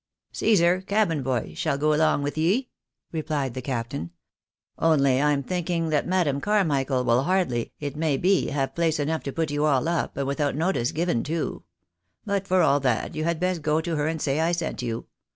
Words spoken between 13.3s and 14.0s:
best go to